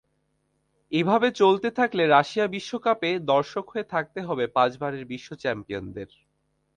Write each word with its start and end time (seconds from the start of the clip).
এভাবে 0.91 1.27
চলতে 1.33 1.69
থাকলে 1.71 2.03
রাশিয়া 2.07 2.45
বিশ্বকাপে 2.47 3.09
দর্শক 3.31 3.65
হয়ে 3.69 3.89
থাকতে 3.93 4.19
হবে 4.27 4.45
পাঁচবারের 4.55 5.03
বিশ্ব 5.05 5.29
চ্যাম্পিয়নদের। 5.35 6.09